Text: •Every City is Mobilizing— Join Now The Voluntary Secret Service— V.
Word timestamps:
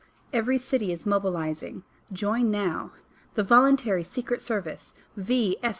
•Every 0.33 0.57
City 0.57 0.91
is 0.91 1.05
Mobilizing— 1.05 1.83
Join 2.11 2.49
Now 2.49 2.91
The 3.35 3.43
Voluntary 3.43 4.03
Secret 4.03 4.41
Service— 4.41 4.95
V. 5.15 5.57